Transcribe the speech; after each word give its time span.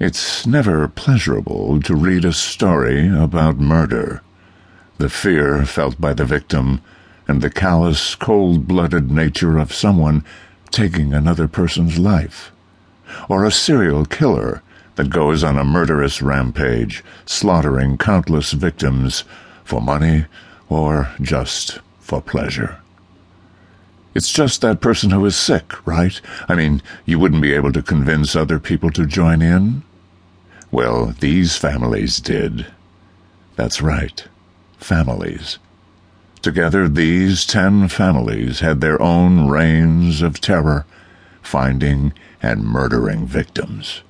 It's 0.00 0.46
never 0.46 0.86
pleasurable 0.86 1.80
to 1.82 1.96
read 1.96 2.24
a 2.24 2.32
story 2.32 3.08
about 3.08 3.58
murder. 3.58 4.22
The 4.98 5.08
fear 5.08 5.64
felt 5.64 6.00
by 6.00 6.12
the 6.12 6.24
victim 6.24 6.82
and 7.26 7.42
the 7.42 7.50
callous, 7.50 8.14
cold-blooded 8.14 9.10
nature 9.10 9.58
of 9.58 9.74
someone 9.74 10.24
taking 10.70 11.12
another 11.12 11.48
person's 11.48 11.98
life. 11.98 12.52
Or 13.28 13.44
a 13.44 13.50
serial 13.50 14.04
killer 14.04 14.62
that 14.94 15.10
goes 15.10 15.42
on 15.42 15.58
a 15.58 15.64
murderous 15.64 16.22
rampage, 16.22 17.02
slaughtering 17.26 17.98
countless 17.98 18.52
victims 18.52 19.24
for 19.64 19.80
money 19.80 20.26
or 20.68 21.10
just 21.20 21.80
for 21.98 22.22
pleasure. 22.22 22.78
It's 24.14 24.32
just 24.32 24.60
that 24.60 24.80
person 24.80 25.10
who 25.10 25.26
is 25.26 25.34
sick, 25.34 25.84
right? 25.84 26.20
I 26.48 26.54
mean, 26.54 26.82
you 27.04 27.18
wouldn't 27.18 27.42
be 27.42 27.52
able 27.52 27.72
to 27.72 27.82
convince 27.82 28.36
other 28.36 28.60
people 28.60 28.90
to 28.92 29.04
join 29.04 29.42
in? 29.42 29.82
Well, 30.70 31.14
these 31.20 31.56
families 31.56 32.20
did. 32.20 32.66
That's 33.56 33.80
right, 33.80 34.24
families. 34.78 35.58
Together, 36.42 36.88
these 36.88 37.44
ten 37.46 37.88
families 37.88 38.60
had 38.60 38.80
their 38.80 39.00
own 39.00 39.48
reigns 39.48 40.22
of 40.22 40.40
terror, 40.40 40.86
finding 41.42 42.12
and 42.42 42.64
murdering 42.64 43.26
victims. 43.26 44.02